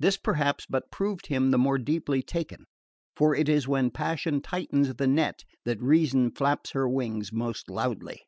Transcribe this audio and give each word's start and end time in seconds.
This 0.00 0.16
perhaps 0.16 0.66
but 0.68 0.90
proved 0.90 1.28
him 1.28 1.52
the 1.52 1.56
more 1.56 1.78
deeply 1.78 2.22
taken; 2.22 2.64
for 3.16 3.36
it 3.36 3.48
is 3.48 3.68
when 3.68 3.92
passion 3.92 4.40
tightens 4.40 4.92
the 4.96 5.06
net 5.06 5.44
that 5.64 5.80
reason 5.80 6.32
flaps 6.32 6.72
her 6.72 6.88
wings 6.88 7.32
most 7.32 7.70
loudly. 7.70 8.20